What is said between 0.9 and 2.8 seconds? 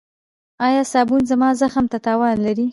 صابون زما زخم ته تاوان لري؟